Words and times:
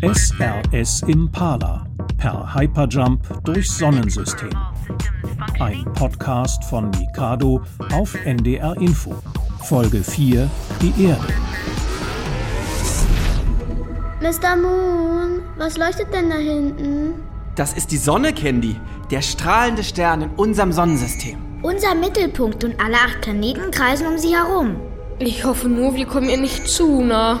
SRS 0.00 1.02
Impala 1.08 1.84
per 2.18 2.54
Hyperjump 2.54 3.20
durchs 3.42 3.78
Sonnensystem. 3.78 4.50
Ein 5.58 5.84
Podcast 5.94 6.62
von 6.66 6.88
Mikado 6.90 7.60
auf 7.92 8.14
NDR 8.24 8.76
Info. 8.76 9.16
Folge 9.64 10.04
4 10.04 10.48
Die 10.80 11.04
Erde. 11.04 11.34
Mr. 14.20 14.54
Moon, 14.54 15.42
was 15.56 15.76
leuchtet 15.76 16.14
denn 16.14 16.30
da 16.30 16.36
hinten? 16.36 17.14
Das 17.56 17.72
ist 17.72 17.90
die 17.90 17.96
Sonne, 17.96 18.32
Candy. 18.32 18.76
Der 19.10 19.20
strahlende 19.20 19.82
Stern 19.82 20.22
in 20.22 20.30
unserem 20.36 20.70
Sonnensystem. 20.70 21.38
Unser 21.62 21.96
Mittelpunkt 21.96 22.62
und 22.62 22.80
alle 22.80 22.98
acht 22.98 23.20
Planeten 23.22 23.72
kreisen 23.72 24.06
um 24.06 24.16
sie 24.16 24.36
herum. 24.36 24.76
Ich 25.18 25.44
hoffe 25.44 25.68
nur, 25.68 25.96
wir 25.96 26.06
kommen 26.06 26.28
ihr 26.28 26.38
nicht 26.38 26.68
zu 26.68 27.02
nah. 27.02 27.40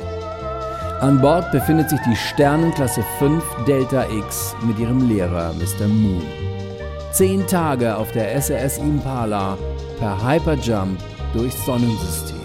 An 1.01 1.19
Bord 1.19 1.51
befindet 1.51 1.89
sich 1.89 1.99
die 2.01 2.15
Sternenklasse 2.15 3.03
5 3.17 3.43
Delta 3.65 4.07
X 4.07 4.55
mit 4.61 4.77
ihrem 4.77 5.09
Lehrer 5.09 5.51
Mr. 5.55 5.87
Moon. 5.87 6.21
Zehn 7.11 7.47
Tage 7.47 7.97
auf 7.97 8.11
der 8.11 8.39
SRS 8.39 8.77
Impala 8.77 9.57
per 9.97 10.23
Hyperjump 10.23 10.99
durchs 11.33 11.65
Sonnensystem. 11.65 12.37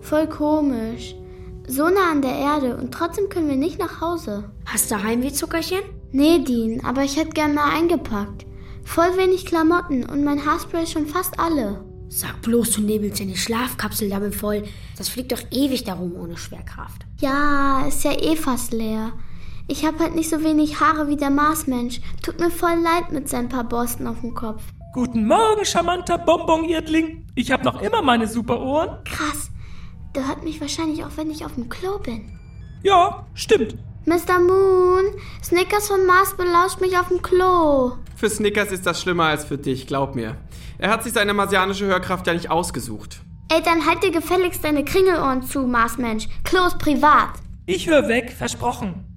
Voll 0.00 0.26
komisch. 0.26 1.14
So 1.68 1.84
nah 1.84 2.10
an 2.10 2.22
der 2.22 2.36
Erde 2.38 2.76
und 2.76 2.92
trotzdem 2.92 3.28
können 3.28 3.48
wir 3.48 3.56
nicht 3.56 3.78
nach 3.78 4.00
Hause. 4.00 4.50
Hast 4.66 4.90
du 4.90 5.00
Heimweh, 5.00 5.30
Zuckerchen? 5.30 5.82
Nee, 6.10 6.40
Dean, 6.40 6.84
aber 6.84 7.04
ich 7.04 7.16
hätte 7.16 7.30
gern 7.30 7.54
mal 7.54 7.70
eingepackt. 7.72 8.47
Voll 8.88 9.18
wenig 9.18 9.44
Klamotten 9.44 10.02
und 10.06 10.24
mein 10.24 10.46
Haarspray 10.46 10.86
schon 10.86 11.06
fast 11.06 11.38
alle. 11.38 11.84
Sag 12.08 12.40
bloß, 12.40 12.70
du 12.70 12.80
nebelst 12.80 13.20
deine 13.20 13.36
Schlafkapsel 13.36 14.08
damit 14.08 14.34
voll. 14.34 14.64
Das 14.96 15.10
fliegt 15.10 15.30
doch 15.30 15.42
ewig 15.50 15.84
darum 15.84 16.16
ohne 16.16 16.38
Schwerkraft. 16.38 17.04
Ja, 17.20 17.84
ist 17.86 18.02
ja 18.02 18.12
eh 18.12 18.34
fast 18.34 18.72
leer. 18.72 19.12
Ich 19.68 19.84
hab 19.84 20.00
halt 20.00 20.14
nicht 20.14 20.30
so 20.30 20.42
wenig 20.42 20.80
Haare 20.80 21.06
wie 21.06 21.16
der 21.16 21.28
Marsmensch. 21.28 22.00
Tut 22.22 22.40
mir 22.40 22.50
voll 22.50 22.80
leid 22.82 23.12
mit 23.12 23.28
seinen 23.28 23.50
paar 23.50 23.64
Borsten 23.64 24.06
auf 24.06 24.22
dem 24.22 24.34
Kopf. 24.34 24.62
Guten 24.94 25.26
Morgen, 25.26 25.66
charmanter 25.66 26.16
Bonbon-Erdling. 26.16 27.26
Ich 27.34 27.52
hab 27.52 27.64
noch 27.64 27.82
immer 27.82 28.00
meine 28.00 28.26
super 28.26 28.58
Ohren. 28.58 29.04
Krass. 29.04 29.50
Der 30.16 30.26
hört 30.26 30.44
mich 30.44 30.62
wahrscheinlich 30.62 31.04
auch, 31.04 31.14
wenn 31.16 31.30
ich 31.30 31.44
auf 31.44 31.54
dem 31.56 31.68
Klo 31.68 31.98
bin. 31.98 32.38
Ja, 32.82 33.26
stimmt. 33.34 33.76
Mr. 34.08 34.38
Moon, 34.38 35.04
Snickers 35.44 35.88
von 35.88 36.06
Mars 36.06 36.34
belauscht 36.34 36.80
mich 36.80 36.96
auf 36.96 37.08
dem 37.08 37.20
Klo. 37.20 37.92
Für 38.16 38.30
Snickers 38.30 38.72
ist 38.72 38.86
das 38.86 39.02
schlimmer 39.02 39.24
als 39.24 39.44
für 39.44 39.58
dich, 39.58 39.86
glaub 39.86 40.14
mir. 40.14 40.38
Er 40.78 40.90
hat 40.90 41.04
sich 41.04 41.12
seine 41.12 41.34
marsianische 41.34 41.84
Hörkraft 41.84 42.26
ja 42.26 42.32
nicht 42.32 42.50
ausgesucht. 42.50 43.20
Ey, 43.50 43.60
dann 43.62 43.84
halt 43.84 44.02
dir 44.02 44.10
gefälligst 44.10 44.64
deine 44.64 44.82
Kringelohren 44.82 45.42
zu, 45.42 45.66
Marsmensch. 45.66 46.26
Klo 46.42 46.66
ist 46.66 46.78
privat. 46.78 47.32
Ich 47.66 47.86
hör 47.86 48.08
weg, 48.08 48.32
versprochen. 48.32 49.14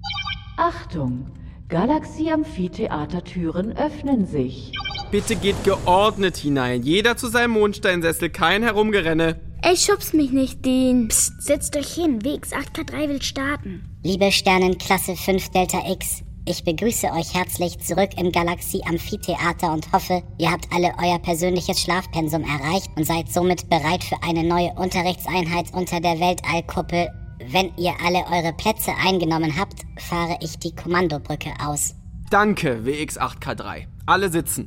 Achtung, 0.58 1.30
Galaxie-Amphitheatertüren 1.70 3.74
öffnen 3.74 4.26
sich. 4.26 4.72
Bitte 5.10 5.36
geht 5.36 5.64
geordnet 5.64 6.36
hinein. 6.36 6.82
Jeder 6.82 7.16
zu 7.16 7.28
seinem 7.28 7.52
Mondsteinsessel, 7.52 8.28
kein 8.28 8.62
Herumgerenne. 8.62 9.40
Ey, 9.64 9.76
schubst 9.76 10.12
mich 10.12 10.32
nicht, 10.32 10.64
Dean. 10.64 11.06
Psst, 11.06 11.40
setzt 11.40 11.76
euch 11.76 11.94
hin. 11.94 12.20
WX8K3 12.20 13.08
will 13.08 13.22
starten. 13.22 13.84
Liebe 14.02 14.32
Sternenklasse 14.32 15.14
5 15.14 15.50
Delta 15.50 15.88
X, 15.88 16.24
ich 16.44 16.64
begrüße 16.64 17.06
euch 17.12 17.32
herzlich 17.32 17.78
zurück 17.78 18.10
im 18.16 18.32
Galaxie 18.32 18.82
Amphitheater 18.84 19.72
und 19.72 19.92
hoffe, 19.92 20.24
ihr 20.38 20.50
habt 20.50 20.66
alle 20.72 20.92
euer 21.00 21.20
persönliches 21.20 21.78
Schlafpensum 21.80 22.42
erreicht 22.42 22.88
und 22.96 23.04
seid 23.04 23.32
somit 23.32 23.70
bereit 23.70 24.02
für 24.02 24.20
eine 24.24 24.42
neue 24.42 24.72
Unterrichtseinheit 24.74 25.72
unter 25.72 26.00
der 26.00 26.18
Weltallkuppel. 26.18 27.08
Wenn 27.46 27.72
ihr 27.76 27.92
alle 28.04 28.24
eure 28.32 28.52
Plätze 28.54 28.90
eingenommen 29.06 29.56
habt, 29.56 29.82
fahre 29.96 30.38
ich 30.40 30.58
die 30.58 30.74
Kommandobrücke 30.74 31.50
aus. 31.64 31.94
Danke, 32.30 32.82
WX8K3. 32.84 33.86
Alle 34.06 34.28
sitzen. 34.28 34.66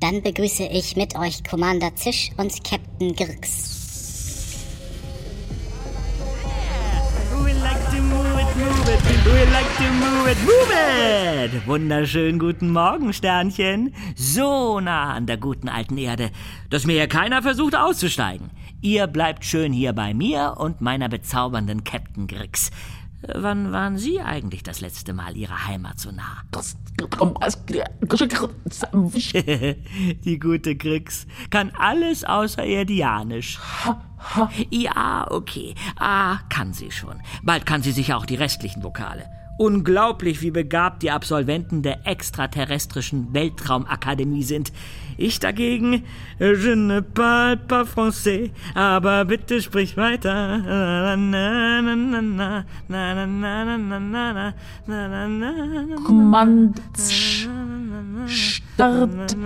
Dann 0.00 0.20
begrüße 0.20 0.64
ich 0.64 0.96
mit 0.96 1.18
euch 1.18 1.42
Commander 1.44 1.96
Zisch 1.96 2.30
und 2.36 2.62
Captain 2.62 3.14
Girks. 3.14 3.83
Move 8.00 8.38
it, 8.38 8.56
move 8.56 8.88
it. 8.88 9.24
We 9.24 9.44
like 9.52 9.76
to 9.78 9.90
move 9.92 10.28
it, 10.28 10.38
move 10.44 10.70
it. 10.70 11.66
Wunderschönen 11.66 12.38
guten 12.38 12.70
Morgen, 12.70 13.12
Sternchen. 13.12 13.94
So 14.16 14.80
nah 14.80 15.12
an 15.14 15.26
der 15.26 15.36
guten 15.36 15.68
alten 15.68 15.98
Erde, 15.98 16.30
dass 16.70 16.86
mir 16.86 16.94
hier 16.94 17.08
keiner 17.08 17.42
versucht 17.42 17.74
auszusteigen. 17.74 18.50
Ihr 18.80 19.06
bleibt 19.06 19.44
schön 19.44 19.72
hier 19.72 19.92
bei 19.94 20.12
mir 20.12 20.56
und 20.58 20.80
meiner 20.80 21.08
bezaubernden 21.08 21.84
Captain 21.84 22.26
Grix. 22.26 22.70
Wann 23.32 23.72
waren 23.72 23.96
Sie 23.96 24.20
eigentlich 24.20 24.62
das 24.62 24.80
letzte 24.80 25.12
Mal 25.12 25.36
Ihrer 25.36 25.66
Heimat 25.66 25.98
so 25.98 26.10
nah? 26.10 26.42
Die 30.24 30.38
gute 30.38 30.76
Grix 30.76 31.26
kann 31.50 31.72
alles 31.78 32.24
außererdianisch. 32.24 33.58
Ja, 34.70 35.26
okay. 35.30 35.74
Ah, 35.98 36.38
kann 36.48 36.72
sie 36.72 36.90
schon. 36.90 37.20
Bald 37.42 37.66
kann 37.66 37.82
sie 37.82 37.92
sicher 37.92 38.16
auch 38.16 38.26
die 38.26 38.36
restlichen 38.36 38.82
Vokale. 38.82 39.26
Unglaublich, 39.56 40.42
wie 40.42 40.50
begabt 40.50 41.02
die 41.04 41.12
Absolventen 41.12 41.82
der 41.82 42.06
extraterrestrischen 42.06 43.32
Weltraumakademie 43.32 44.42
sind. 44.42 44.72
Ich 45.16 45.38
dagegen, 45.38 46.02
je 46.40 46.74
ne 46.74 47.02
parle 47.02 47.56
pas 47.56 47.88
français, 47.88 48.50
aber 48.74 49.24
bitte 49.24 49.62
sprich 49.62 49.96
weiter. 49.96 51.14
Command 56.04 56.82
Start 58.26 59.36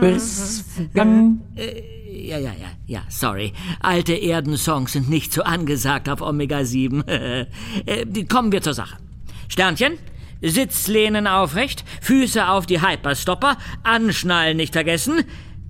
bis 0.00 0.64
Gang. 0.92 1.40
Ja, 1.56 2.36
ja, 2.36 2.50
ja, 2.50 2.68
ja, 2.86 3.00
sorry. 3.08 3.54
Alte 3.80 4.12
Erdensongs 4.12 4.92
sind 4.92 5.08
nicht 5.08 5.32
so 5.32 5.42
angesagt 5.42 6.10
auf 6.10 6.20
Omega 6.20 6.66
7. 6.66 7.02
Kommen 8.28 8.52
wir 8.52 8.60
zur 8.60 8.74
Sache. 8.74 9.07
Sternchen, 9.48 9.98
Sitzlehnen 10.42 11.26
aufrecht, 11.26 11.84
Füße 12.00 12.48
auf 12.48 12.66
die 12.66 12.80
Hyperstopper, 12.80 13.56
Anschnallen 13.82 14.56
nicht 14.56 14.74
vergessen. 14.74 15.24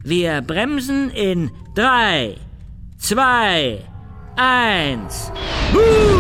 Wir 0.05 0.43
bremsen 0.43 1.11
in 1.11 1.51
drei, 1.75 2.37
zwei, 2.99 3.85
eins. 4.37 5.33
Boom! 5.73 6.19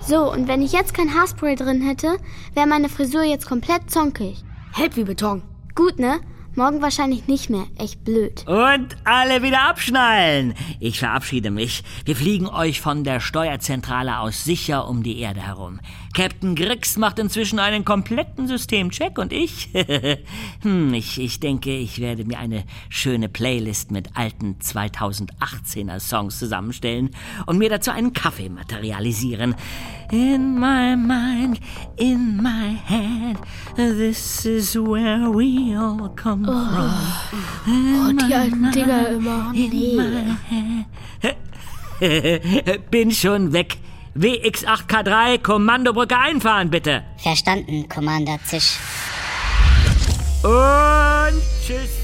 So, 0.00 0.32
und 0.32 0.48
wenn 0.48 0.62
ich 0.62 0.72
jetzt 0.72 0.94
kein 0.94 1.14
Haarspray 1.14 1.54
drin 1.54 1.80
hätte, 1.80 2.16
wäre 2.54 2.66
meine 2.66 2.88
Frisur 2.88 3.22
jetzt 3.22 3.46
komplett 3.46 3.90
zonkig. 3.90 4.42
Hält 4.72 4.96
wie 4.96 5.04
Beton. 5.04 5.42
Gut, 5.74 5.98
ne? 5.98 6.20
Morgen 6.54 6.82
wahrscheinlich 6.82 7.28
nicht 7.28 7.48
mehr. 7.48 7.64
Echt 7.78 8.04
blöd. 8.04 8.46
Und 8.46 8.94
alle 9.04 9.42
wieder 9.42 9.70
abschnallen. 9.70 10.52
Ich 10.80 10.98
verabschiede 10.98 11.50
mich. 11.50 11.82
Wir 12.04 12.14
fliegen 12.14 12.46
euch 12.46 12.82
von 12.82 13.04
der 13.04 13.20
Steuerzentrale 13.20 14.18
aus 14.18 14.44
sicher 14.44 14.86
um 14.86 15.02
die 15.02 15.18
Erde 15.20 15.40
herum. 15.40 15.80
Captain 16.14 16.54
Grix 16.54 16.98
macht 16.98 17.18
inzwischen 17.18 17.58
einen 17.58 17.86
kompletten 17.86 18.46
Systemcheck 18.46 19.16
und 19.16 19.32
ich, 19.32 19.70
hm, 20.60 20.92
ich, 20.92 21.18
ich 21.18 21.40
denke, 21.40 21.74
ich 21.74 22.00
werde 22.00 22.26
mir 22.26 22.38
eine 22.38 22.64
schöne 22.90 23.30
Playlist 23.30 23.90
mit 23.90 24.14
alten 24.14 24.56
2018er 24.62 26.00
Songs 26.00 26.38
zusammenstellen 26.38 27.12
und 27.46 27.56
mir 27.56 27.70
dazu 27.70 27.92
einen 27.92 28.12
Kaffee 28.12 28.50
materialisieren. 28.50 29.54
In 30.10 30.60
my 30.60 30.94
mind, 30.96 31.60
in 31.96 32.42
my 32.42 32.76
head, 32.84 33.38
this 33.74 34.44
is 34.44 34.74
where 34.74 35.30
we 35.30 35.74
all 35.74 36.10
come 36.14 36.41
oh. 36.46 36.52
from. 36.52 36.90
Oh, 37.66 38.12
die 38.12 38.34
alten 38.34 38.70
Dinger 38.72 39.08
immer. 39.08 39.52
Nee. 39.52 39.98
Bin 42.90 43.10
schon 43.12 43.52
weg. 43.52 43.76
WX8K3, 44.16 45.38
Kommandobrücke 45.38 46.18
einfahren, 46.18 46.70
bitte. 46.70 47.02
Verstanden, 47.16 47.88
Commander 47.88 48.38
Zisch. 48.44 48.76
Und 50.42 51.40
tschüss. 51.64 52.02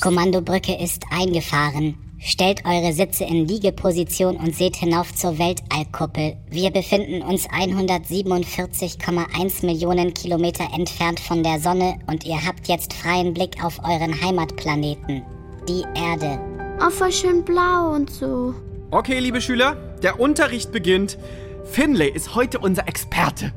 Kommandobrücke 0.00 0.76
ist 0.76 1.02
eingefahren. 1.10 2.09
Stellt 2.22 2.66
eure 2.66 2.92
Sitze 2.92 3.24
in 3.24 3.48
Liegeposition 3.48 4.36
und 4.36 4.54
seht 4.54 4.76
hinauf 4.76 5.14
zur 5.14 5.38
Weltallkuppel. 5.38 6.36
Wir 6.50 6.70
befinden 6.70 7.22
uns 7.22 7.48
147,1 7.48 9.64
Millionen 9.64 10.12
Kilometer 10.12 10.64
entfernt 10.74 11.18
von 11.18 11.42
der 11.42 11.60
Sonne 11.60 11.98
und 12.06 12.26
ihr 12.26 12.44
habt 12.44 12.68
jetzt 12.68 12.92
freien 12.92 13.32
Blick 13.32 13.64
auf 13.64 13.78
euren 13.82 14.20
Heimatplaneten, 14.20 15.22
die 15.66 15.82
Erde. 15.94 16.38
Oh, 16.86 16.90
voll 16.90 17.10
schön 17.10 17.42
blau 17.42 17.94
und 17.94 18.10
so. 18.10 18.54
Okay, 18.90 19.18
liebe 19.18 19.40
Schüler, 19.40 19.76
der 20.02 20.20
Unterricht 20.20 20.72
beginnt. 20.72 21.16
Finlay 21.64 22.10
ist 22.10 22.34
heute 22.34 22.58
unser 22.58 22.86
Experte. 22.86 23.54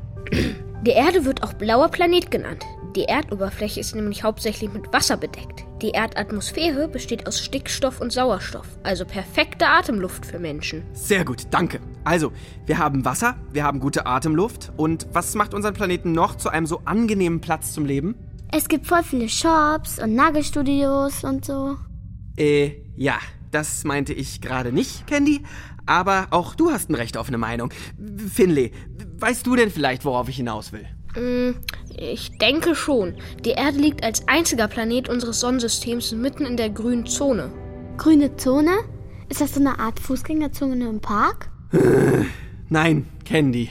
Die 0.86 0.90
Erde 0.90 1.24
wird 1.24 1.42
auch 1.42 1.54
blauer 1.54 1.88
Planet 1.88 2.30
genannt. 2.30 2.62
Die 2.94 3.04
Erdoberfläche 3.04 3.80
ist 3.80 3.94
nämlich 3.94 4.22
hauptsächlich 4.22 4.70
mit 4.70 4.92
Wasser 4.92 5.16
bedeckt. 5.16 5.64
Die 5.80 5.92
Erdatmosphäre 5.92 6.88
besteht 6.88 7.26
aus 7.26 7.40
Stickstoff 7.40 8.02
und 8.02 8.12
Sauerstoff, 8.12 8.66
also 8.82 9.06
perfekte 9.06 9.66
Atemluft 9.66 10.26
für 10.26 10.38
Menschen. 10.38 10.82
Sehr 10.92 11.24
gut, 11.24 11.44
danke. 11.50 11.80
Also, 12.04 12.32
wir 12.66 12.76
haben 12.76 13.02
Wasser, 13.06 13.38
wir 13.50 13.64
haben 13.64 13.80
gute 13.80 14.04
Atemluft 14.04 14.72
und 14.76 15.06
was 15.14 15.34
macht 15.34 15.54
unseren 15.54 15.72
Planeten 15.72 16.12
noch 16.12 16.34
zu 16.36 16.50
einem 16.50 16.66
so 16.66 16.82
angenehmen 16.84 17.40
Platz 17.40 17.72
zum 17.72 17.86
Leben? 17.86 18.14
Es 18.52 18.68
gibt 18.68 18.86
voll 18.86 19.02
viele 19.02 19.30
Shops 19.30 19.98
und 19.98 20.14
Nagelstudios 20.14 21.24
und 21.24 21.46
so. 21.46 21.78
Äh, 22.36 22.72
ja, 22.94 23.16
das 23.54 23.84
meinte 23.84 24.12
ich 24.12 24.40
gerade 24.40 24.72
nicht, 24.72 25.06
Candy. 25.06 25.42
Aber 25.86 26.28
auch 26.30 26.54
du 26.54 26.70
hast 26.70 26.90
ein 26.90 26.94
Recht 26.94 27.16
auf 27.16 27.28
eine 27.28 27.38
Meinung. 27.38 27.70
Finlay, 28.32 28.72
weißt 29.18 29.46
du 29.46 29.54
denn 29.54 29.70
vielleicht, 29.70 30.04
worauf 30.04 30.28
ich 30.28 30.36
hinaus 30.36 30.72
will? 30.72 30.86
Mm, 31.14 31.56
ich 31.96 32.36
denke 32.38 32.74
schon. 32.74 33.14
Die 33.44 33.50
Erde 33.50 33.78
liegt 33.78 34.02
als 34.02 34.26
einziger 34.26 34.66
Planet 34.66 35.08
unseres 35.08 35.40
Sonnensystems 35.40 36.12
mitten 36.12 36.46
in 36.46 36.56
der 36.56 36.70
grünen 36.70 37.06
Zone. 37.06 37.52
Grüne 37.96 38.36
Zone? 38.36 38.72
Ist 39.28 39.40
das 39.40 39.54
so 39.54 39.60
eine 39.60 39.78
Art 39.78 40.00
Fußgängerzone 40.00 40.88
im 40.88 41.00
Park? 41.00 41.50
Nein, 42.68 43.06
Candy. 43.24 43.70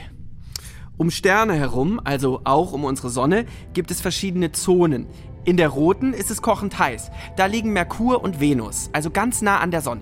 Um 0.96 1.10
Sterne 1.10 1.54
herum, 1.54 2.00
also 2.02 2.40
auch 2.44 2.72
um 2.72 2.84
unsere 2.84 3.10
Sonne, 3.10 3.46
gibt 3.72 3.90
es 3.90 4.00
verschiedene 4.00 4.52
Zonen. 4.52 5.06
In 5.46 5.58
der 5.58 5.68
roten 5.68 6.14
ist 6.14 6.30
es 6.30 6.40
kochend 6.40 6.78
heiß. 6.78 7.10
Da 7.36 7.44
liegen 7.44 7.74
Merkur 7.74 8.22
und 8.24 8.40
Venus, 8.40 8.88
also 8.94 9.10
ganz 9.10 9.42
nah 9.42 9.58
an 9.58 9.70
der 9.70 9.82
Sonne. 9.82 10.00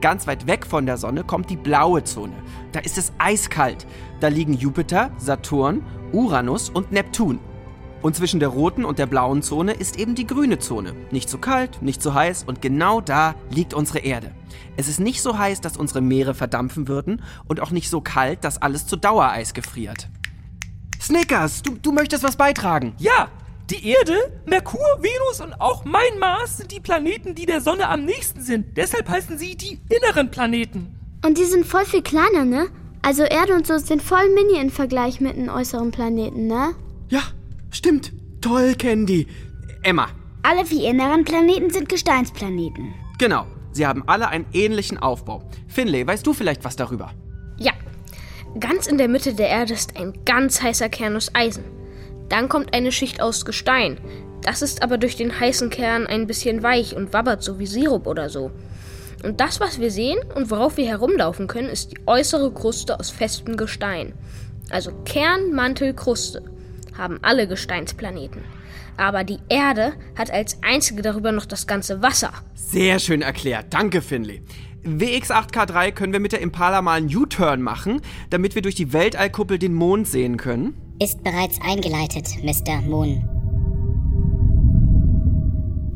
Ganz 0.00 0.28
weit 0.28 0.46
weg 0.46 0.64
von 0.66 0.86
der 0.86 0.98
Sonne 0.98 1.24
kommt 1.24 1.50
die 1.50 1.56
blaue 1.56 2.04
Zone. 2.04 2.34
Da 2.70 2.78
ist 2.78 2.96
es 2.96 3.12
eiskalt. 3.18 3.86
Da 4.20 4.28
liegen 4.28 4.52
Jupiter, 4.54 5.10
Saturn, 5.18 5.82
Uranus 6.12 6.70
und 6.70 6.92
Neptun. 6.92 7.40
Und 8.02 8.14
zwischen 8.14 8.38
der 8.38 8.50
roten 8.50 8.84
und 8.84 9.00
der 9.00 9.06
blauen 9.06 9.42
Zone 9.42 9.72
ist 9.72 9.98
eben 9.98 10.14
die 10.14 10.28
grüne 10.28 10.60
Zone. 10.60 10.94
Nicht 11.10 11.28
zu 11.28 11.38
kalt, 11.38 11.82
nicht 11.82 12.00
zu 12.00 12.14
heiß 12.14 12.44
und 12.44 12.62
genau 12.62 13.00
da 13.00 13.34
liegt 13.50 13.74
unsere 13.74 13.98
Erde. 13.98 14.30
Es 14.76 14.86
ist 14.86 15.00
nicht 15.00 15.22
so 15.22 15.38
heiß, 15.38 15.60
dass 15.60 15.76
unsere 15.76 16.02
Meere 16.02 16.34
verdampfen 16.34 16.86
würden 16.86 17.22
und 17.48 17.60
auch 17.60 17.70
nicht 17.72 17.90
so 17.90 18.00
kalt, 18.00 18.44
dass 18.44 18.62
alles 18.62 18.86
zu 18.86 18.96
Dauereis 18.96 19.54
gefriert. 19.54 20.08
Snickers, 21.00 21.62
du, 21.62 21.76
du 21.82 21.92
möchtest 21.92 22.22
was 22.22 22.36
beitragen? 22.36 22.94
Ja, 22.98 23.28
die 23.70 23.88
Erde, 23.88 24.14
Merkur, 24.46 24.80
Venus 24.98 25.40
und 25.40 25.58
auch 25.60 25.84
mein 25.84 26.18
Mars 26.18 26.58
sind 26.58 26.70
die 26.70 26.80
Planeten, 26.80 27.34
die 27.34 27.46
der 27.46 27.60
Sonne 27.60 27.88
am 27.88 28.04
nächsten 28.04 28.42
sind. 28.42 28.76
Deshalb 28.76 29.08
heißen 29.08 29.38
sie 29.38 29.56
die 29.56 29.80
inneren 29.88 30.30
Planeten. 30.30 30.98
Und 31.24 31.38
die 31.38 31.44
sind 31.44 31.64
voll 31.64 31.84
viel 31.86 32.02
kleiner, 32.02 32.44
ne? 32.44 32.66
Also 33.00 33.22
Erde 33.22 33.54
und 33.54 33.66
so 33.66 33.78
sind 33.78 34.02
voll 34.02 34.28
mini 34.34 34.60
im 34.60 34.70
Vergleich 34.70 35.20
mit 35.20 35.36
den 35.36 35.48
äußeren 35.48 35.90
Planeten, 35.90 36.46
ne? 36.46 36.74
Ja, 37.08 37.22
stimmt. 37.70 38.12
Toll, 38.40 38.74
Candy. 38.74 39.26
Emma. 39.82 40.08
Alle 40.42 40.66
vier 40.66 40.90
inneren 40.90 41.24
Planeten 41.24 41.70
sind 41.70 41.88
Gesteinsplaneten. 41.88 42.94
Genau. 43.18 43.46
Sie 43.72 43.86
haben 43.86 44.04
alle 44.06 44.28
einen 44.28 44.46
ähnlichen 44.52 44.98
Aufbau. 44.98 45.48
Finlay, 45.66 46.06
weißt 46.06 46.26
du 46.26 46.32
vielleicht 46.32 46.64
was 46.64 46.76
darüber? 46.76 47.12
Ja. 47.58 47.72
Ganz 48.60 48.86
in 48.86 48.98
der 48.98 49.08
Mitte 49.08 49.34
der 49.34 49.48
Erde 49.48 49.74
ist 49.74 49.96
ein 49.96 50.12
ganz 50.24 50.62
heißer 50.62 50.88
Kern 50.88 51.16
aus 51.16 51.30
Eisen. 51.34 51.64
Dann 52.28 52.48
kommt 52.48 52.74
eine 52.74 52.92
Schicht 52.92 53.20
aus 53.20 53.44
Gestein. 53.44 53.98
Das 54.42 54.62
ist 54.62 54.82
aber 54.82 54.98
durch 54.98 55.16
den 55.16 55.38
heißen 55.40 55.70
Kern 55.70 56.06
ein 56.06 56.26
bisschen 56.26 56.62
weich 56.62 56.94
und 56.94 57.12
wabbert 57.12 57.42
so 57.42 57.58
wie 57.58 57.66
Sirup 57.66 58.06
oder 58.06 58.28
so. 58.28 58.50
Und 59.22 59.40
das, 59.40 59.58
was 59.58 59.80
wir 59.80 59.90
sehen 59.90 60.18
und 60.34 60.50
worauf 60.50 60.76
wir 60.76 60.86
herumlaufen 60.86 61.46
können, 61.46 61.70
ist 61.70 61.92
die 61.92 62.00
äußere 62.06 62.52
Kruste 62.52 63.00
aus 63.00 63.10
festem 63.10 63.56
Gestein. 63.56 64.12
Also 64.70 64.92
Kern, 65.04 65.52
Mantel, 65.52 65.94
Kruste 65.94 66.42
haben 66.96 67.18
alle 67.22 67.48
Gesteinsplaneten. 67.48 68.42
Aber 68.96 69.24
die 69.24 69.38
Erde 69.48 69.94
hat 70.16 70.30
als 70.30 70.58
einzige 70.62 71.02
darüber 71.02 71.32
noch 71.32 71.46
das 71.46 71.66
ganze 71.66 72.02
Wasser. 72.02 72.32
Sehr 72.54 72.98
schön 72.98 73.22
erklärt. 73.22 73.66
Danke, 73.70 74.02
Finley. 74.02 74.42
WX8K3 74.84 75.92
können 75.92 76.12
wir 76.12 76.20
mit 76.20 76.32
der 76.32 76.40
Impala 76.40 76.82
mal 76.82 76.98
einen 76.98 77.14
U-Turn 77.14 77.62
machen, 77.62 78.00
damit 78.30 78.54
wir 78.54 78.62
durch 78.62 78.74
die 78.74 78.92
Weltallkuppel 78.92 79.58
den 79.58 79.74
Mond 79.74 80.06
sehen 80.06 80.36
können? 80.36 80.74
Ist 81.00 81.24
bereits 81.24 81.58
eingeleitet, 81.62 82.28
Mr. 82.42 82.82
Moon. 82.82 83.28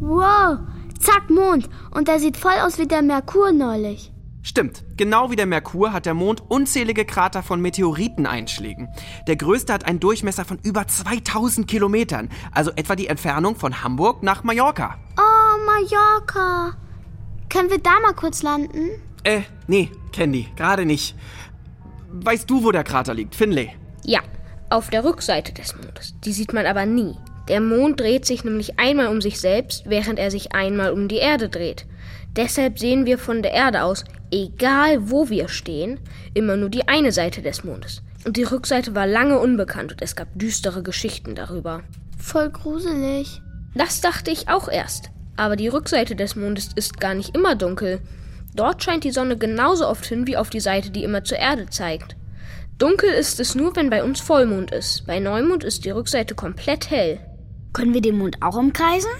Wow, 0.01 0.59
zack, 0.99 1.29
Mond. 1.29 1.69
Und 1.91 2.09
der 2.09 2.19
sieht 2.19 2.37
voll 2.37 2.59
aus 2.65 2.79
wie 2.79 2.87
der 2.87 3.03
Merkur 3.03 3.53
neulich. 3.53 4.13
Stimmt, 4.43 4.83
genau 4.97 5.31
wie 5.31 5.37
der 5.37 5.45
Merkur 5.45 5.93
hat 5.93 6.07
der 6.07 6.15
Mond 6.15 6.43
unzählige 6.49 7.05
Krater 7.05 7.43
von 7.43 7.61
Meteoriteneinschlägen. 7.61 8.89
Der 9.27 9.37
größte 9.37 9.75
hat 9.75 9.85
einen 9.85 10.01
Durchmesser 10.01 10.47
von 10.47 10.59
über 10.63 10.87
2000 10.87 11.69
Kilometern, 11.69 12.31
also 12.53 12.71
etwa 12.75 12.97
die 12.97 13.09
Entfernung 13.09 13.57
von 13.57 13.83
Hamburg 13.83 14.23
nach 14.23 14.45
Mallorca. 14.45 14.97
Oh, 15.19 15.67
Mallorca. 15.67 16.88
Können 17.49 17.71
wir 17.71 17.79
da 17.79 17.99
mal 18.01 18.15
kurz 18.15 18.43
landen? 18.43 18.91
Äh, 19.25 19.43
nee, 19.67 19.91
Candy, 20.13 20.49
gerade 20.57 20.85
nicht. 20.85 21.15
Weißt 22.11 22.49
du, 22.49 22.63
wo 22.63 22.73
der 22.73 22.85
Krater 22.85 23.15
liegt, 23.15 23.35
Finlay? 23.35 23.71
Ja, 24.05 24.21
auf 24.71 24.91
der 24.91 25.05
Rückseite 25.05 25.53
des 25.53 25.75
Mondes. 25.75 26.15
Die 26.25 26.33
sieht 26.33 26.53
man 26.53 26.67
aber 26.67 26.87
nie. 26.87 27.15
Der 27.49 27.61
Mond 27.61 28.01
dreht 28.01 28.27
sich 28.27 28.45
nämlich 28.45 28.79
einmal 28.79 29.09
um 29.09 29.23
sich 29.23 29.41
selbst, 29.41 29.85
während 29.87 30.19
er 30.19 30.31
sich 30.31 30.53
einmal 30.53 30.93
um 30.93 31.09
die 31.09 31.17
Erde 31.17 31.49
dreht. 31.49 31.87
Deshalb 32.37 32.79
sehen 32.79 33.07
wir 33.07 33.19
von 33.19 33.43
der 33.43 33.53
Erde 33.53 33.83
aus, 33.83 34.05
egal 34.31 35.11
wo 35.11 35.31
wir 35.31 35.49
stehen, 35.49 35.99
immer 36.35 36.57
nur 36.57 36.69
die 36.69 36.87
eine 36.87 37.13
Seite 37.13 37.41
des 37.41 37.65
Mondes. 37.65 38.03
Und 38.27 38.37
die 38.37 38.43
Rückseite 38.43 38.95
war 38.95 39.07
lange 39.07 39.39
unbekannt 39.39 39.93
und 39.93 40.03
es 40.03 40.15
gab 40.15 40.29
düstere 40.35 40.83
Geschichten 40.83 41.35
darüber. 41.35 41.83
Voll 42.19 42.51
gruselig. 42.51 43.41
Das 43.75 44.03
dachte 44.03 44.31
ich 44.31 44.49
auch 44.49 44.69
erst. 44.69 45.11
Aber 45.39 45.55
die 45.55 45.69
Rückseite 45.69 46.17
des 46.17 46.35
Mondes 46.35 46.71
ist 46.75 46.99
gar 46.99 47.15
nicht 47.15 47.37
immer 47.37 47.55
dunkel. 47.55 48.01
Dort 48.55 48.83
scheint 48.83 49.05
die 49.05 49.13
Sonne 49.13 49.39
genauso 49.39 49.87
oft 49.87 50.05
hin 50.05 50.27
wie 50.27 50.37
auf 50.37 50.51
die 50.51 50.59
Seite, 50.59 50.91
die 50.91 51.05
immer 51.05 51.23
zur 51.23 51.39
Erde 51.39 51.67
zeigt. 51.71 52.17
Dunkel 52.77 53.11
ist 53.11 53.39
es 53.39 53.55
nur, 53.55 53.77
wenn 53.77 53.89
bei 53.89 54.03
uns 54.03 54.21
Vollmond 54.21 54.73
ist. 54.73 55.07
Bei 55.07 55.21
Neumond 55.21 55.63
ist 55.63 55.85
die 55.85 55.91
Rückseite 55.91 56.35
komplett 56.35 56.91
hell. 56.91 57.21
Können 57.73 57.95
wir 57.95 58.01
den 58.01 58.19
Mond 58.19 58.43
auch 58.43 58.57
umkreisen? 58.57 59.11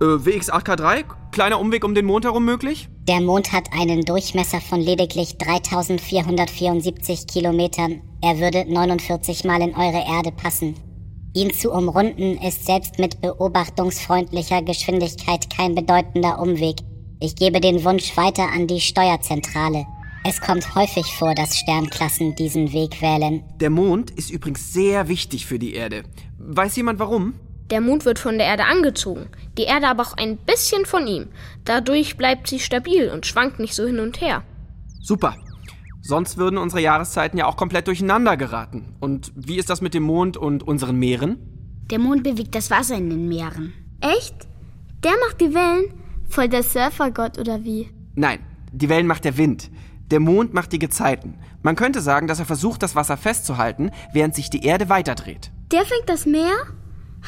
Äh, 0.00 0.04
WX8K3? 0.04 1.04
Kleiner 1.32 1.58
Umweg 1.58 1.84
um 1.84 1.96
den 1.96 2.06
Mond 2.06 2.24
herum 2.24 2.44
möglich? 2.44 2.88
Der 3.08 3.20
Mond 3.20 3.52
hat 3.52 3.64
einen 3.72 4.02
Durchmesser 4.02 4.60
von 4.60 4.80
lediglich 4.80 5.36
3474 5.38 7.26
Kilometern. 7.26 8.02
Er 8.22 8.38
würde 8.38 8.72
49 8.72 9.42
Mal 9.44 9.62
in 9.62 9.74
eure 9.74 10.04
Erde 10.06 10.30
passen. 10.30 10.76
Ihn 11.36 11.52
zu 11.52 11.70
umrunden 11.70 12.38
ist 12.38 12.64
selbst 12.64 12.98
mit 12.98 13.20
beobachtungsfreundlicher 13.20 14.62
Geschwindigkeit 14.62 15.50
kein 15.54 15.74
bedeutender 15.74 16.38
Umweg. 16.38 16.76
Ich 17.20 17.36
gebe 17.36 17.60
den 17.60 17.84
Wunsch 17.84 18.16
weiter 18.16 18.48
an 18.54 18.66
die 18.66 18.80
Steuerzentrale. 18.80 19.84
Es 20.24 20.40
kommt 20.40 20.74
häufig 20.74 21.04
vor, 21.18 21.34
dass 21.34 21.58
Sternklassen 21.58 22.34
diesen 22.36 22.72
Weg 22.72 23.02
wählen. 23.02 23.44
Der 23.60 23.68
Mond 23.68 24.12
ist 24.12 24.30
übrigens 24.30 24.72
sehr 24.72 25.08
wichtig 25.08 25.44
für 25.44 25.58
die 25.58 25.74
Erde. 25.74 26.04
Weiß 26.38 26.74
jemand 26.76 27.00
warum? 27.00 27.34
Der 27.68 27.82
Mond 27.82 28.06
wird 28.06 28.18
von 28.18 28.38
der 28.38 28.46
Erde 28.46 28.64
angezogen, 28.64 29.26
die 29.58 29.64
Erde 29.64 29.88
aber 29.88 30.04
auch 30.04 30.16
ein 30.16 30.38
bisschen 30.38 30.86
von 30.86 31.06
ihm. 31.06 31.28
Dadurch 31.66 32.16
bleibt 32.16 32.48
sie 32.48 32.60
stabil 32.60 33.10
und 33.10 33.26
schwankt 33.26 33.58
nicht 33.58 33.74
so 33.74 33.84
hin 33.84 34.00
und 34.00 34.22
her. 34.22 34.42
Super. 35.02 35.36
Sonst 36.06 36.36
würden 36.36 36.56
unsere 36.56 36.80
Jahreszeiten 36.80 37.36
ja 37.36 37.46
auch 37.46 37.56
komplett 37.56 37.88
durcheinander 37.88 38.36
geraten. 38.36 38.94
Und 39.00 39.32
wie 39.34 39.56
ist 39.56 39.68
das 39.70 39.80
mit 39.80 39.92
dem 39.92 40.04
Mond 40.04 40.36
und 40.36 40.62
unseren 40.62 40.96
Meeren? 40.96 41.36
Der 41.90 41.98
Mond 41.98 42.22
bewegt 42.22 42.54
das 42.54 42.70
Wasser 42.70 42.94
in 42.94 43.10
den 43.10 43.26
Meeren. 43.26 43.72
Echt? 44.00 44.46
Der 45.02 45.14
macht 45.26 45.40
die 45.40 45.52
Wellen? 45.52 45.92
Voll 46.28 46.48
der 46.48 46.62
Surfergott 46.62 47.38
oder 47.38 47.64
wie? 47.64 47.88
Nein, 48.14 48.38
die 48.70 48.88
Wellen 48.88 49.08
macht 49.08 49.24
der 49.24 49.36
Wind. 49.36 49.68
Der 50.12 50.20
Mond 50.20 50.54
macht 50.54 50.70
die 50.70 50.78
Gezeiten. 50.78 51.34
Man 51.62 51.74
könnte 51.74 52.00
sagen, 52.00 52.28
dass 52.28 52.38
er 52.38 52.46
versucht, 52.46 52.84
das 52.84 52.94
Wasser 52.94 53.16
festzuhalten, 53.16 53.90
während 54.12 54.36
sich 54.36 54.48
die 54.48 54.64
Erde 54.64 54.88
weiterdreht. 54.88 55.50
Der 55.72 55.84
fängt 55.84 56.08
das 56.08 56.24
Meer? 56.24 56.54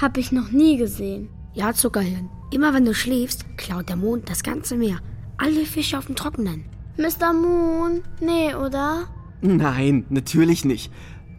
Hab 0.00 0.16
ich 0.16 0.30
noch 0.30 0.52
nie 0.52 0.76
gesehen. 0.76 1.30
Ja, 1.52 1.72
Zuckerhirn. 1.72 2.30
Immer 2.52 2.74
wenn 2.74 2.84
du 2.84 2.94
schläfst, 2.94 3.44
klaut 3.56 3.88
der 3.88 3.96
Mond 3.96 4.30
das 4.30 4.44
ganze 4.44 4.76
Meer. 4.76 4.98
Alle 5.36 5.64
Fische 5.64 5.98
auf 5.98 6.06
dem 6.06 6.14
Trockenen. 6.14 6.77
Mr. 6.98 7.32
Moon? 7.32 8.02
Nee, 8.20 8.54
oder? 8.54 9.04
Nein, 9.40 10.04
natürlich 10.10 10.64
nicht. 10.64 10.92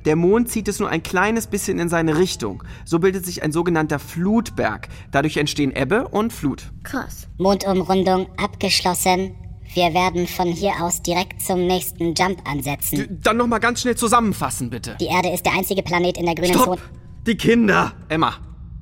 Der 0.05 0.15
Mond 0.15 0.49
zieht 0.49 0.69
es 0.69 0.79
nur 0.79 0.87
ein 0.89 1.03
kleines 1.03 1.47
bisschen 1.47 1.77
in 1.79 1.89
seine 1.89 2.17
Richtung. 2.17 2.63
So 2.85 2.99
bildet 2.99 3.25
sich 3.25 3.43
ein 3.43 3.51
sogenannter 3.51 3.99
Flutberg. 3.99 4.87
Dadurch 5.11 5.35
entstehen 5.35 5.75
Ebbe 5.75 6.07
und 6.07 6.31
Flut. 6.31 6.71
Krass. 6.83 7.27
Mondumrundung 7.37 8.27
abgeschlossen. 8.37 9.35
Wir 9.73 9.93
werden 9.93 10.25
von 10.25 10.47
hier 10.47 10.71
aus 10.81 11.01
direkt 11.01 11.41
zum 11.41 11.67
nächsten 11.67 12.15
Jump 12.15 12.39
ansetzen. 12.49 13.19
Dann 13.21 13.37
nochmal 13.37 13.59
ganz 13.59 13.81
schnell 13.81 13.95
zusammenfassen, 13.95 14.69
bitte. 14.69 14.95
Die 15.01 15.07
Erde 15.07 15.29
ist 15.29 15.45
der 15.45 15.53
einzige 15.53 15.83
Planet 15.83 16.17
in 16.17 16.25
der 16.25 16.35
grünen 16.35 16.53
Stopp! 16.53 16.65
Zone. 16.65 16.81
Die 17.27 17.35
Kinder! 17.35 17.91
Emma, 18.07 18.35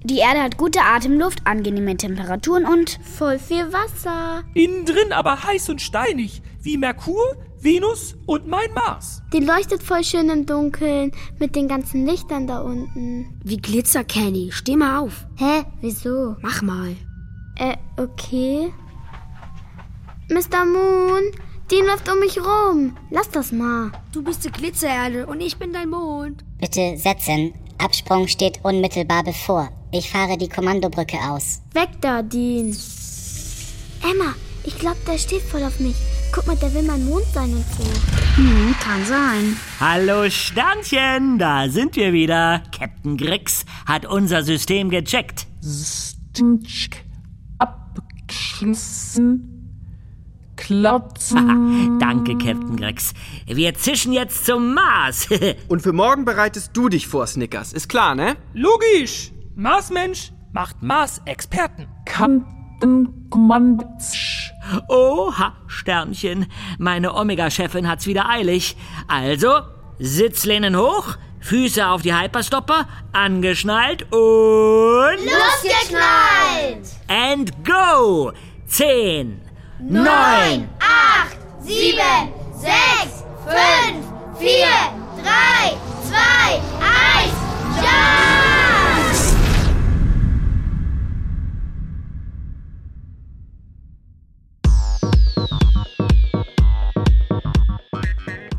Die 0.03 0.19
Erde 0.19 0.41
hat 0.43 0.57
gute 0.57 0.79
Atemluft, 0.81 1.39
angenehme 1.45 1.97
Temperaturen 1.97 2.65
und 2.65 2.99
Voll 3.17 3.39
viel 3.39 3.73
Wasser. 3.73 4.43
Innen 4.53 4.85
drin 4.85 5.11
aber 5.11 5.43
heiß 5.43 5.67
und 5.69 5.81
steinig, 5.81 6.41
wie 6.67 6.77
Merkur, 6.77 7.37
Venus 7.61 8.15
und 8.25 8.45
mein 8.45 8.73
Mars. 8.73 9.21
Die 9.31 9.39
leuchtet 9.39 9.81
voll 9.81 10.03
schön 10.03 10.29
im 10.29 10.45
Dunkeln 10.45 11.13
mit 11.39 11.55
den 11.55 11.69
ganzen 11.69 12.05
Lichtern 12.05 12.45
da 12.45 12.59
unten. 12.59 13.39
Wie 13.41 13.55
Glitzer, 13.55 14.03
Kenny. 14.03 14.49
Steh 14.51 14.75
mal 14.75 14.99
auf. 14.99 15.25
Hä? 15.37 15.63
Wieso? 15.79 16.35
Mach 16.41 16.61
mal. 16.61 16.93
Äh, 17.55 17.77
okay. 17.95 18.73
Mr. 20.29 20.65
Moon, 20.65 21.21
die 21.71 21.77
läuft 21.87 22.11
um 22.11 22.19
mich 22.19 22.37
rum. 22.37 22.97
Lass 23.11 23.29
das 23.29 23.53
mal. 23.53 23.93
Du 24.11 24.21
bist 24.21 24.43
die 24.43 24.51
Glitzererde 24.51 25.25
und 25.25 25.39
ich 25.39 25.55
bin 25.55 25.71
dein 25.71 25.89
Mond. 25.89 26.43
Bitte 26.59 26.97
setzen. 26.97 27.53
Absprung 27.77 28.27
steht 28.27 28.59
unmittelbar 28.63 29.23
bevor. 29.23 29.69
Ich 29.93 30.09
fahre 30.09 30.37
die 30.37 30.49
Kommandobrücke 30.49 31.17
aus. 31.29 31.61
Weg 31.73 31.89
da, 32.01 32.21
Dean. 32.21 32.75
Emma, 34.03 34.35
ich 34.65 34.77
glaube, 34.77 34.97
der 35.07 35.17
steht 35.17 35.43
voll 35.43 35.63
auf 35.63 35.79
mich. 35.79 35.95
Guck 36.37 36.45
mal, 36.45 36.55
der 36.55 36.71
will 36.71 36.83
mein 36.83 37.03
Mond 37.03 37.25
sein 37.33 37.51
und 37.51 37.65
so. 37.75 37.83
hm, 38.35 38.75
kann 38.79 39.03
sein. 39.05 39.57
Hallo 39.79 40.29
Sternchen, 40.29 41.39
da 41.39 41.67
sind 41.67 41.95
wir 41.95 42.13
wieder. 42.13 42.61
Captain 42.71 43.17
Grix 43.17 43.65
hat 43.87 44.05
unser 44.05 44.43
System 44.43 44.91
gecheckt. 44.91 45.47
Abschließen. 47.57 49.73
Klotzen. 50.57 51.97
Danke, 51.99 52.37
Captain 52.37 52.75
Grix. 52.75 53.15
Wir 53.47 53.73
zischen 53.73 54.13
jetzt 54.13 54.45
zum 54.45 54.75
Mars. 54.75 55.27
und 55.69 55.81
für 55.81 55.93
morgen 55.93 56.23
bereitest 56.23 56.77
du 56.77 56.87
dich 56.87 57.07
vor, 57.07 57.25
Snickers. 57.25 57.73
Ist 57.73 57.89
klar, 57.89 58.13
ne? 58.13 58.35
Logisch! 58.53 59.31
Marsmensch 59.55 60.33
macht 60.53 60.83
Mars-Experten. 60.83 61.87
Kantenkommando. 62.79 63.85
Oha, 64.87 65.53
Sternchen. 65.67 66.47
Meine 66.77 67.15
Omega-Chefin 67.15 67.87
hat's 67.87 68.05
wieder 68.05 68.29
eilig. 68.29 68.75
Also, 69.07 69.61
Sitzlehnen 69.99 70.77
hoch, 70.77 71.15
Füße 71.39 71.87
auf 71.87 72.01
die 72.01 72.13
Hyperstopper, 72.13 72.87
angeschnallt 73.13 74.03
und... 74.11 75.17
Losgeknallt! 75.23 76.87
And 77.07 77.53
go! 77.65 78.33
Zehn, 78.65 79.39
neun, 79.79 80.67
acht, 80.79 81.36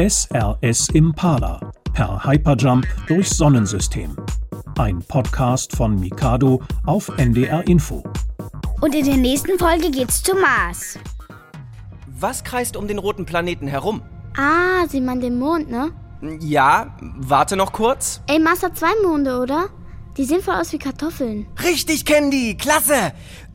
SRS 0.01 0.91
Impala 0.91 1.73
per 1.93 2.25
Hyperjump 2.25 2.87
durchs 3.09 3.37
Sonnensystem. 3.37 4.17
Ein 4.79 5.01
Podcast 5.01 5.75
von 5.75 5.99
Mikado 5.99 6.63
auf 6.87 7.11
NDR 7.19 7.67
Info. 7.67 8.05
Und 8.81 8.95
in 8.95 9.05
der 9.05 9.17
nächsten 9.17 9.59
Folge 9.59 9.91
geht's 9.91 10.23
zum 10.23 10.41
Mars. 10.41 11.01
Was 12.07 12.45
kreist 12.45 12.77
um 12.77 12.87
den 12.87 12.99
roten 12.99 13.27
Planeten 13.27 13.67
herum? 13.67 14.01
Ah, 14.37 14.87
sieh 14.89 15.01
man 15.01 15.19
den 15.21 15.37
Mond, 15.37 15.69
ne? 15.69 15.91
Ja, 16.39 16.97
warte 17.17 17.57
noch 17.57 17.73
kurz. 17.73 18.21
Ey, 18.29 18.39
Mars 18.39 18.63
hat 18.63 18.79
zwei 18.79 18.95
Monde, 19.05 19.41
oder? 19.41 19.69
Die 20.17 20.25
sehen 20.25 20.43
voll 20.43 20.55
aus 20.55 20.73
wie 20.73 20.79
Kartoffeln. 20.79 21.49
Richtig, 21.65 22.05
Candy, 22.05 22.57
klasse! 22.57 23.13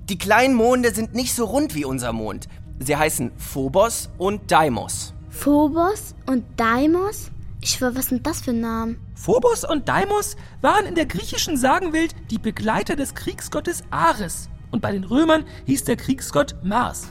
Die 0.10 0.18
kleinen 0.18 0.56
Monde 0.56 0.94
sind 0.94 1.14
nicht 1.14 1.34
so 1.34 1.46
rund 1.46 1.74
wie 1.74 1.86
unser 1.86 2.12
Mond. 2.12 2.50
Sie 2.80 2.98
heißen 2.98 3.32
Phobos 3.38 4.10
und 4.18 4.52
Deimos. 4.52 5.13
Phobos 5.34 6.16
und 6.26 6.46
Deimos? 6.56 7.30
Ich 7.60 7.72
schwör, 7.72 7.96
was 7.96 8.08
sind 8.08 8.26
das 8.26 8.42
für 8.42 8.54
Namen? 8.54 8.98
Phobos 9.16 9.66
und 9.66 9.90
Deimos 9.90 10.38
waren 10.62 10.86
in 10.86 10.96
der 10.96 11.06
griechischen 11.06 11.58
Sagenwelt 11.58 12.16
die 12.30 12.38
Begleiter 12.38 12.96
des 12.96 13.14
Kriegsgottes 13.14 13.84
Ares. 13.90 14.48
Und 14.72 14.82
bei 14.82 14.94
den 14.94 15.04
Römern 15.04 15.44
hieß 15.66 15.84
der 15.84 15.98
Kriegsgott 15.98 16.56
Mars. 16.64 17.08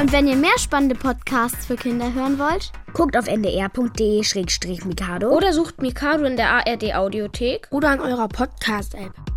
Und 0.00 0.12
wenn 0.12 0.28
ihr 0.28 0.36
mehr 0.36 0.58
spannende 0.58 0.94
Podcasts 0.94 1.66
für 1.66 1.76
Kinder 1.76 2.12
hören 2.12 2.38
wollt, 2.38 2.70
Guckt 2.92 3.16
auf 3.16 3.26
ndr.de-mikado 3.26 5.30
Oder 5.30 5.54
sucht 5.54 5.80
Mikado 5.80 6.24
in 6.24 6.36
der 6.36 6.50
ARD 6.50 6.94
Audiothek. 6.94 7.66
Oder 7.70 7.88
an 7.88 8.00
eurer 8.00 8.28
Podcast-App. 8.28 9.31